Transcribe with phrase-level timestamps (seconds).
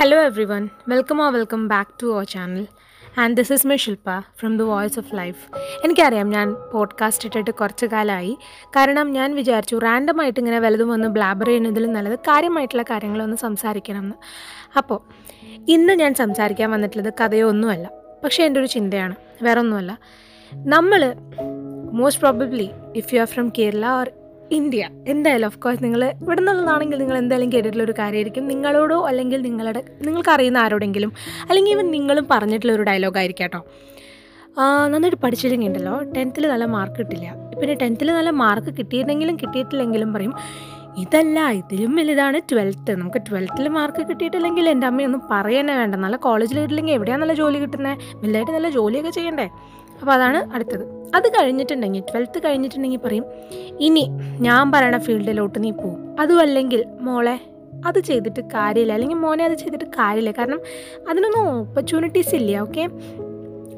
[0.00, 2.64] Hello everyone, welcome or welcome back to our channel.
[3.18, 7.86] And this is my Shilpa from the voice of life എനിക്കറിയാം ഞാൻ podcast ഇട്ടിട്ട് കുറച്ച്
[7.86, 8.38] കാലമായി.
[8.68, 14.14] കാരണം ഞാൻ വിചാരിച്ചു റാൻഡമായിട്ട് ഇങ്ങനെ വലുതും വന്ന് ബ്ലാബർ ചെയ്യുന്നതിൽ നല്ലത് കാര്യമായിട്ടുള്ള കാര്യങ്ങളൊന്ന് സംസാരിക്കണം എന്ന്.
[14.78, 15.00] അപ്പോൾ
[15.68, 17.90] ഇന്ന് ഞാൻ സംസാരിക്കാൻ വന്നിട്ടുള്ളത് കഥയോ ഒന്നുമല്ല
[18.24, 19.16] പക്ഷേ എന്റെ ഒരു ചിന്തയാണ്.
[19.42, 19.98] വേറെ ഒന്നുമല്ല
[20.54, 21.14] നമ്മൾ
[21.92, 24.10] most probably if you are from Kerala or
[24.58, 24.82] India.
[25.12, 28.44] എന്തായാലും ഓഫ് കോഴ്സ് നിങ്ങൾ ഇവിടെ നിന്നുള്ളതാണെങ്കിൽ നിങ്ങൾ എന്തായാലും കേട്ടിട്ടുള്ള ഒരു കാര്യമായിരിക്കും.
[28.52, 31.12] നിങ്ങളോടോ അല്ലെങ്കിൽ നിങ്ങളുടെ നിങ്ങൾക്ക് അറിയുന്ന ആരോടെങ്കിലും
[31.48, 33.62] അല്ലെങ്കിൽ ഇവൻ നിങ്ങളും പറഞ്ഞിട്ടുള്ള ഒരു ഡയലോഗ് ആയിരിക്കും കേട്ടോ.
[34.92, 37.28] നന്നായിട്ട് പഠിച്ചില്ലെങ്കിൽ ഉണ്ടല്ലോ ടെൻത്തിൽ നല്ല മാർക്ക് കിട്ടില്ല.
[37.60, 40.34] പിന്നെ ടെൻത്തിൽ നല്ല മാർക്ക് കിട്ടിയിട്ടുണ്ടെങ്കിലും കിട്ടിയിട്ടില്ലെങ്കിലും പറയും
[41.02, 45.94] ഇതല്ല ഇതിലും വലുതാണ് ട്വൽത്ത് നമുക്ക് ട്വൽത്തിൽ മാർക്ക് കിട്ടിയിട്ടില്ലെങ്കിൽ എന്റെ അമ്മയൊന്നും പറയാനേ വേണ്ട.
[46.04, 49.46] നല്ല കോളേജിൽ കിട്ടില്ലെങ്കിൽ എവിടെയാണ് നല്ല ജോലി കിട്ടുന്നത് വലുതായിട്ട് നല്ല ജോലിയൊക്കെ ചെയ്യണ്ടേ?
[50.02, 50.84] അപ്പോൾ അതാണ് അടുത്തത്.
[51.14, 53.24] അത് കഴിഞ്ഞിട്ടുണ്ടെങ്കിൽ ട്വൽത്ത് കഴിഞ്ഞിട്ടുണ്ടെങ്കിൽ പറയും
[53.80, 54.10] ഇനി
[54.40, 57.40] ഞാൻ പറയണ ഫീൽഡിലോട്ട് നീ പോവും അതും അല്ലെങ്കിൽ മോളെ
[57.86, 58.92] അത് ചെയ്തിട്ട് കാര്യമില്ല.
[58.92, 60.30] അല്ലെങ്കിൽ മോനെ അത് ചെയ്തിട്ട് കാര്യമില്ല.
[60.30, 60.60] കാരണം
[61.10, 62.88] അതിനൊന്നും ഓപ്പർച്യൂണിറ്റീസ് ഇല്ല ഓക്കെ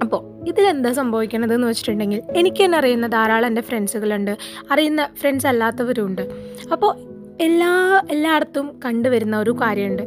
[0.03, 4.37] അപ്പോൾ ഇതിലെന്താ സംഭവിക്കണത് എന്ന് വെച്ചിട്ടുണ്ടെങ്കിൽ എനിക്ക് തന്നെ അറിയുന്ന ധാരാളം എന്റെ ഫ്രണ്ട്സുകളുണ്ട്.
[4.70, 6.23] അറിയുന്ന ഫ്രണ്ട്സ് അല്ലാത്തവരുണ്ട്.
[6.73, 6.97] അപ്പോൾ
[7.41, 10.03] എല്ലാ എല്ലായിടത്തും കണ്ടുവരുന്ന ഒരു കാര്യമുണ്ട്.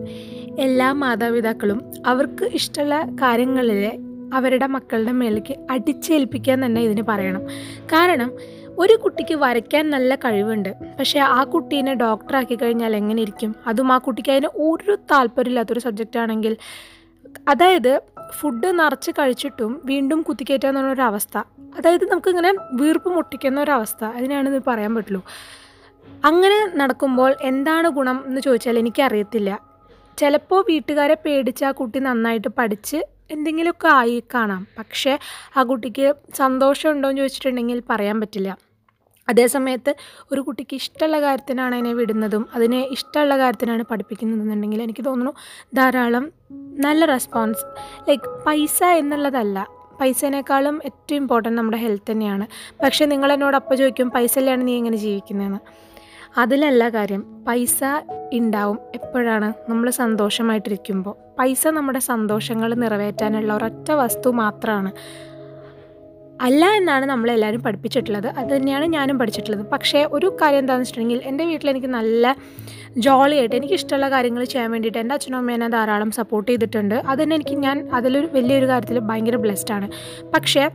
[0.60, 7.42] എല്ലാ മാതാപിതാക്കളും അവർക്ക് ഇഷ്ടമുള്ള കാര്യങ്ങളിൽ അവരുടെ മക്കളുടെ മേലേക്ക് അടിച്ചേൽപ്പിക്കാൻ തന്നെ ഇതിന് പറയണം.
[7.86, 8.32] കാരണം
[8.80, 10.76] ഒരു കുട്ടിക്ക് വരയ്ക്കാൻ നല്ല കഴിവുണ്ട്.
[11.00, 13.56] പക്ഷേ ആ കുട്ടീനെ ഡോക്ടറാക്കി കഴിഞ്ഞാൽ എങ്ങനെ ഇരിക്കും?
[13.68, 16.58] അതും ആ കുട്ടിക്ക് അതിന് ഒരു താല്പര്യമില്ലാത്തൊരു സബ്ജക്റ്റ് ആണെങ്കിൽ
[17.48, 18.02] അതായത്
[18.40, 21.38] ഫുഡ് നിറച്ച് കഴിച്ചിട്ടും വീണ്ടും കുത്തിക്കയറ്റുക ഒരു അവസ്ഥ.
[21.78, 25.24] അതായത് നമുക്കിങ്ങനെ വീർപ്പ് മുട്ടിക്കുന്ന ഒരവസ്ഥ അതിനാണ് ഇത് പറയാൻ പറ്റുള്ളൂ.
[26.26, 29.67] അങ്ങനെ നടക്കുമ്പോൾ എന്താണ് ഗുണം എന്ന് ചോദിച്ചാൽ എനിക്കറിയത്തില്ല.
[30.18, 32.98] ചിലപ്പോൾ വീട്ടുകാരെ പേടിച്ച് ആ കുട്ടി നന്നായിട്ട് പഠിച്ച്
[33.32, 34.68] എന്തെങ്കിലുമൊക്കെ ആയി കാണാം.
[34.78, 35.20] പക്ഷേ
[35.58, 38.58] ആ കുട്ടിക്ക് സന്തോഷമുണ്ടോ എന്ന് ചോദിച്ചിട്ടുണ്ടെങ്കിൽ പറയാൻ പറ്റില്ല.
[39.30, 39.96] അതേസമയത്ത്
[40.32, 45.34] ഒരു കുട്ടിക്ക് ഇഷ്ടമുള്ള കാര്യത്തിനാണ് അതിനെ വിടുന്നതും അതിനെ ഇഷ്ടമുള്ള കാര്യത്തിനാണ് പഠിപ്പിക്കുന്നതെന്നുണ്ടെങ്കിൽ എനിക്ക് തോന്നുന്നു
[45.74, 47.66] ധാരാളം നല്ല റെസ്പോൺസ്
[48.10, 49.68] ലൈക്ക് പൈസ എന്നുള്ളതല്ല
[50.02, 52.48] പൈസേനേക്കാളും ഏറ്റവും ഇമ്പോർട്ടന്റ് നമ്മുടെ ഹെൽത്ത് തന്നെയാണ്.
[52.84, 55.60] പക്ഷേ നിങ്ങൾ എന്നോട് ചോദിക്കും പൈസ ഇല്ലാണ്ട് നീ എങ്ങനെ ജീവിക്കുന്നതെന്ന്
[56.40, 57.46] അതിലല്ല കാര്യം.
[57.46, 57.84] പൈസ
[58.34, 61.16] ഉണ്ടാവും എപ്പോഴാണ് നമ്മൾ സന്തോഷമായിട്ടിരിക്കുമ്പോൾ.
[61.40, 64.92] പൈസ നമ്മുടെ സന്തോഷങ്ങൾ നിറവേറ്റാനുള്ള ഒരൊറ്റ വസ്തു മാത്രമാണ്
[66.42, 68.28] അല്ല എന്നാണ് നമ്മളെല്ലാവരും പഠിപ്പിച്ചിട്ടുള്ളത്.
[68.28, 69.66] അത് തന്നെയാണ് ഞാനും പഠിച്ചിട്ടുള്ളത്.
[69.66, 72.36] പക്ഷേ ഒരു കാര്യം എന്താണെന്ന് വെച്ചിട്ടുണ്ടെങ്കിൽ എന്റെ വീട്ടിൽ എനിക്ക് നല്ല
[72.98, 76.96] ജോളിയായിട്ട് എനിക്കിഷ്ടമുള്ള കാര്യങ്ങൾ ചെയ്യാൻ വേണ്ടിയിട്ട് എന്റെ അച്ഛനും അമ്മേനെ ധാരാളം സപ്പോർട്ട് ചെയ്തിട്ടുണ്ട്.
[76.96, 79.92] അതുതന്നെ എനിക്ക് ഞാൻ അതിലൊരു വലിയൊരു കാര്യത്തിൽ ഭയങ്കര ബ്ലെസ്ഡ് ആണ്.
[80.34, 80.70] പക്ഷേ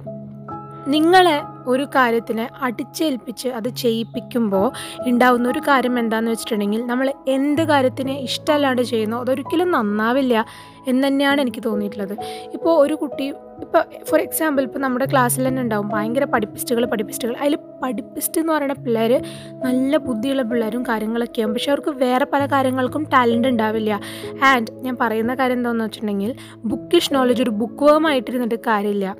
[0.86, 4.72] നിങ്ങളെ ഒരു കാര്യത്തിന് അടിച്ചേൽപ്പിച്ച് അത് ചെയ്യിപ്പിക്കുമ്പോൾ
[5.06, 10.44] ഉണ്ടാവുന്ന ഒരു കാര്യം എന്താണെന്ന് വെച്ചിട്ടുണ്ടെങ്കിൽ നമ്മൾ എന്ത് കാര്യത്തിന് ഇഷ്ടമല്ലാണ്ട് ചെയ്യുന്നു അതൊരിക്കലും നന്നാവില്ല
[10.86, 12.16] എന്ന് തന്നെയാണ് എനിക്ക് തോന്നിയിട്ടുള്ളത്.
[12.52, 13.32] ഇപ്പോൾ ഒരു കുട്ടി
[13.72, 15.88] ഇപ്പോൾ ഫോർ എക്സാമ്പിൾ ഇപ്പോൾ നമ്മുടെ ക്ലാസ്സിൽ തന്നെ ഉണ്ടാവും.
[15.88, 19.12] ഭയങ്കര പഠിപ്പിസ്റ്റുകൾ പഠിപ്പിസ്റ്റുകൾ അതിൽ പഠിപ്പിസ്റ്റ് എന്ന് പറയുന്ന പിള്ളേർ
[19.52, 24.00] നല്ല ബുദ്ധിയുള്ള പിള്ളേരും കാര്യങ്ങളൊക്കെയാവും പക്ഷെ അവർക്ക് വേറെ പല കാര്യങ്ങൾക്കും ടാലന്റ് ഉണ്ടാവില്ല.
[24.42, 26.34] ആൻഡ് ഞാൻ പറയുന്ന കാര്യം എന്താണെന്ന് വെച്ചിട്ടുണ്ടെങ്കിൽ
[26.64, 29.16] ബുക്കിഷ് നോളജ് ഒരു ബുക്ക് വേമായിട്ടിരുന്നിട്ട് കാര്യമില്ല.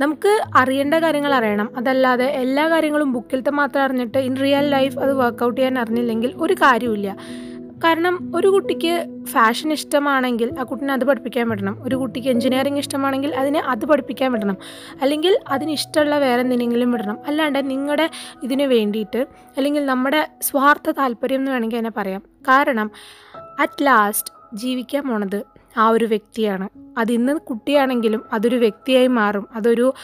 [0.00, 1.70] നമുക്ക് അറിയേണ്ട കാര്യങ്ങൾ അറിയണം.
[1.76, 7.16] അതല്ലാതെ എല്ലാ കാര്യങ്ങളും ബുക്കിലത്തെ മാത്രം അറിഞ്ഞിട്ട് ഇൻ റിയൽ ലൈഫ് അത് വർക്കൗട്ട് ചെയ്യാൻ അറിഞ്ഞില്ലെങ്കിൽ ഒരു കാര്യമില്ല
[7.84, 11.76] കാരണം ഒരു കുട്ടിക്ക് ഫാഷൻ ഇഷ്ടമാണെങ്കിൽ ആ കുട്ടിനെ അത് പഠിപ്പിക്കാൻ വിടണം.
[11.82, 14.56] ഒരു കുട്ടിക്ക് എഞ്ചിനീയറിംഗ് ഇഷ്ടമാണെങ്കിൽ അതിനെ അത് പഠിപ്പിക്കാൻ വിടണം.
[15.02, 17.18] അല്ലെങ്കിൽ അതിന് ഇഷ്ടമുള്ള വേറെ എന്തിനെങ്കിലും വിടണം.
[17.26, 18.10] അല്ലാണ്ട് നിങ്ങളുടെ
[18.42, 19.26] ഇതിന് വേണ്ടിയിട്ട്
[19.56, 22.22] അല്ലെങ്കിൽ നമ്മുടെ സ്വാർത്ഥ താല്പര്യം എന്ന് വേണമെങ്കിൽ അതിനെ പറയാം.
[22.48, 22.90] കാരണം
[23.60, 25.42] അറ്റ് ലാസ്റ്റ് ജീവിക്കാൻ പോണത്
[25.76, 26.68] ആ ഒരു വ്യക്തിയാണ്.
[26.98, 29.48] അത് ഇന്ന് കുട്ടിയാണെങ്കിലും അതൊരു വ്യക്തിയായി മാറും.
[29.54, 29.94] അതൊരു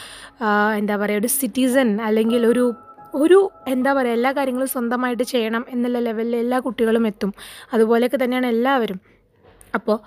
[0.77, 2.73] എന്താ പറയുക ഒരു സിറ്റിസൺ അല്ലെങ്കിൽ ഒരു
[3.17, 7.33] ഒരു എന്താ പറയുക എല്ലാ കാര്യങ്ങളും സ്വന്തമായിട്ട് ചെയ്യണം എന്നുള്ള ലെവലിൽ എല്ലാ കുട്ടികളും എത്തും.
[7.73, 8.99] അതുപോലെയൊക്കെ തന്നെയാണ് എല്ലാവരും.
[9.75, 9.99] അപ്പോൾ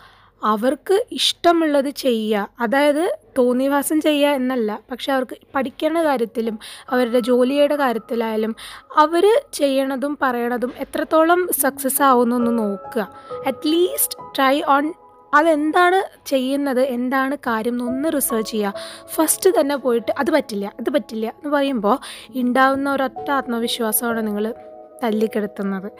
[0.44, 2.48] അവർക്ക് ഇഷ്ടമുള്ളത് ചെയ്യുക.
[2.60, 4.80] അതായത് തോന്നിവാസം ചെയ്യുക എന്നല്ല.
[4.90, 6.58] പക്ഷെ അവർക്ക് പഠിക്കുന്ന കാര്യത്തിലും
[6.90, 8.56] അവരുടെ ജോലിയുടെ കാര്യത്തിലായാലും
[8.96, 13.02] അവർ ചെയ്യണതും പറയണതും എത്രത്തോളം സക്സസ് ആവുന്നു എന്ന് നോക്കുക.
[13.46, 14.86] അറ്റ്ലീസ്റ്റ് ട്രൈ ഓൺ
[15.34, 16.80] അതെന്താണ് ചെയ്യുന്നത്?
[16.80, 18.74] എന്താണ് കാര്യം എന്നൊന്ന് റിസർച്ച് ചെയ്യുക
[19.14, 21.98] ഫസ്റ്റ് തന്നെ പോയിട്ട് അത് പറ്റില്ല അത് പറ്റില്ല എന്ന് പറയുമ്പോൾ
[22.36, 24.54] ഉണ്ടാവുന്ന ഒരൊറ്റ ആത്മവിശ്വാസമാണ് നിങ്ങൾ
[25.02, 25.92] തല്ലിക്കെടുത്തുന്നത്.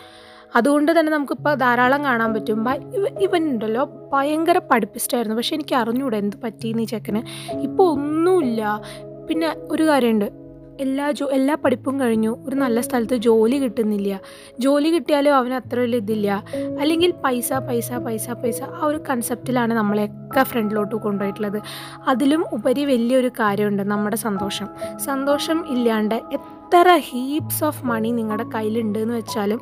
[0.56, 2.66] അതുകൊണ്ട് തന്നെ നമുക്കിപ്പോൾ ധാരാളം കാണാൻ പറ്റും.
[3.20, 5.36] ഇവൻ ഉണ്ടല്ലോ ഭയങ്കര പഠിപ്പിസ്റ്റായിരുന്നു.
[5.36, 7.52] പക്ഷെ എനിക്ക് അറിഞ്ഞൂടെ എന്ത് പറ്റിയെന്ന് ചെക്കന്.
[7.52, 8.80] ഇപ്പോൾ ഒന്നുമില്ല.
[9.28, 10.39] പിന്നെ ഒരു കാര്യമുണ്ട്.
[10.80, 12.36] എല്ലാ ജോ എല്ലാ പഠിപ്പും കഴിഞ്ഞു.
[12.48, 14.20] ഒരു നല്ല സ്ഥലത്ത് ജോലി കിട്ടുന്നില്ല.
[14.58, 16.44] ജോലി കിട്ടിയാലും അവന് അത്ര വലിയ ഇതില്ല.
[16.80, 21.62] അല്ലെങ്കിൽ പൈസ പൈസ പൈസ പൈസ ആ ഒരു കൺസെപ്റ്റിലാണ് നമ്മളെയൊക്കെ ഫ്രണ്ടിലോട്ട് കൊണ്ടുപോയിട്ടുള്ളത്.
[22.06, 24.68] അതിലും ഉപരി വലിയൊരു കാര്യമുണ്ട് നമ്മുടെ സന്തോഷം.
[24.98, 29.60] സന്തോഷം ഇല്ലാണ്ട് എത്ര ഹീപ്സ് ഓഫ് മണി നിങ്ങളുടെ കയ്യിലുണ്ട് എന്ന് വെച്ചാലും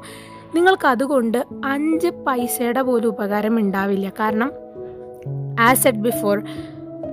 [0.54, 4.12] നിങ്ങൾക്ക് അതുകൊണ്ട് അഞ്ച് പൈസയുടെ പോലും ഉപകാരം ഉണ്ടാവില്ല.
[4.20, 4.52] കാരണം
[5.60, 6.42] ആസ് എഡ് ബിഫോർ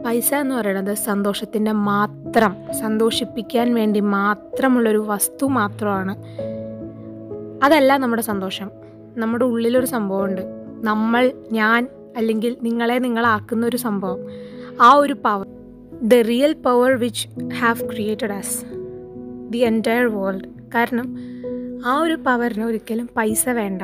[0.06, 6.24] പൈസ എന്ന് പറയുന്നത് സന്തോഷത്തിന്റെ മാത്രം സന്തോഷിപ്പിക്കാൻ വേണ്ടി മാത്രമുള്ളൊരു വസ്തു മാത്രമാണ്.
[7.63, 8.72] അതല്ല നമ്മുടെ സന്തോഷം.
[9.18, 10.42] നമ്മുടെ ഉള്ളിലൊരു സംഭവമുണ്ട്.
[10.84, 11.88] നമ്മൾ ഞാൻ
[12.18, 14.19] അല്ലെങ്കിൽ നിങ്ങളെ നിങ്ങളാക്കുന്ന ഒരു സംഭവം.
[14.81, 15.48] ആ ഒരു power
[16.04, 18.66] the real power which have created as
[19.50, 21.18] the entire world കാരണം
[21.86, 23.81] ആ ഒരു പവറിന് ഒരിക്കലും പൈസ വേണ്ട.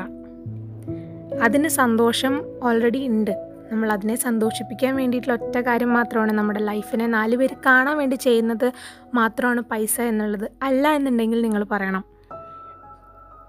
[1.42, 3.51] അതിന് സന്തോഷം ഓൾറെഡി ഉണ്ട്.
[3.72, 8.72] നമ്മൾ അതിനെ സന്തോഷിപ്പിക്കാൻ വേണ്ടിയിട്ടുള്ള ഒറ്റ കാര്യം മാത്രമാണ് നമ്മുടെ ലൈഫിനെ നാല് പേര് കാണാൻ വേണ്ടി ചെയ്യുന്നത്
[9.14, 12.04] മാത്രമാണ് പൈസ എന്നുള്ളത് അല്ല എന്നുണ്ടെങ്കിൽ നിങ്ങൾ പറയണം.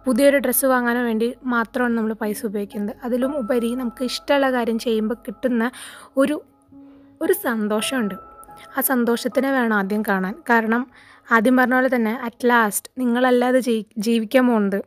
[0.05, 2.95] പുതിയൊരു ഡ്രസ്സ് വാങ്ങാനോ വേണ്ടി മാത്രമാണ് നമ്മൾ പൈസ ഉപയോഗിക്കുന്നത്.
[3.03, 5.71] അതിലും ഉപരി നമുക്ക് ഇഷ്ടമുള്ള കാര്യം ചെയ്യുമ്പോൾ കിട്ടുന്ന
[6.17, 6.43] ഒരു
[7.21, 8.15] ഒരു സന്തോഷമുണ്ട്.
[8.77, 10.33] ആ സന്തോഷത്തിനെ വേണം ആദ്യം കാണാൻ.
[10.49, 10.87] കാരണം
[11.31, 14.83] ആദ്യം പറഞ്ഞ പോലെ തന്നെ അറ്റ് ലാസ്റ്റ് നിങ്ങളല്ലാതെ ജീവി ജീവിക്കാൻ പോകുന്നത്.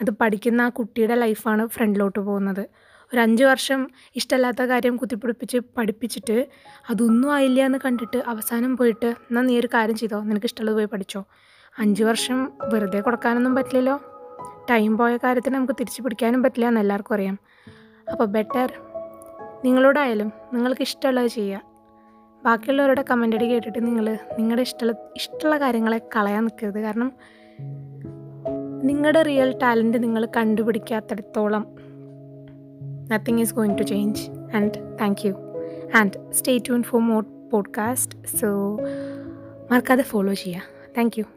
[0.00, 2.68] അത് പഠിക്കുന്ന ആ കുട്ടിയുടെ ലൈഫാണ് ഫ്രണ്ടിലോട്ട് പോകുന്നത്.
[3.14, 6.46] ഒരു അഞ്ച് വർഷം ഇഷ്ടമല്ലാത്ത കാര്യം കുത്തിപ്പിടിപ്പിച്ച് പഠിപ്പിച്ചിട്ട്
[6.90, 10.20] അതൊന്നും ആയില്ല എന്ന് കണ്ടിട്ട് അവസാനം പോയിട്ട് എന്നാൽ നീ ഒരു കാര്യം ചെയ്തോ?
[10.20, 11.24] നിനക്ക് ഇഷ്ടമുള്ളത് പോയി പഠിച്ചോ.
[11.78, 14.00] അഞ്ച് വർഷം വെറുതെ കൊടുക്കാനൊന്നും പറ്റില്ലല്ലോ.
[14.70, 17.38] ടൈം പോയ കാര്യത്തിന് നമുക്ക് തിരിച്ചു പിടിക്കാനും പറ്റില്ല എന്ന് എല്ലാവർക്കും അറിയാം.
[18.12, 18.72] അപ്പോൾ ബെറ്റർ
[19.64, 21.62] നിങ്ങളോടായാലും നിങ്ങൾക്ക് ഇഷ്ടമുള്ളത് ചെയ്യുക
[22.44, 26.80] ബാക്കിയുള്ളവരുടെ കമന്റ് അടി കേട്ടിട്ട് നിങ്ങൾ നിങ്ങളുടെ ഇഷ്ടമുള്ള ഇഷ്ടമുള്ള കാര്യങ്ങളെ കളയാൻ നിൽക്കരുത്.
[26.80, 27.12] കാരണം
[28.82, 31.85] നിങ്ങളുടെ റിയൽ ടാലന്റ് നിങ്ങൾ കണ്ടുപിടിക്കാത്തിടത്തോളം
[33.08, 34.28] Nothing is going to change.
[34.50, 35.36] And thank you.
[35.92, 38.14] And stay tuned for more podcast.
[38.26, 38.78] So,
[39.70, 40.62] marka the follow, Jia.
[40.94, 41.35] Thank you.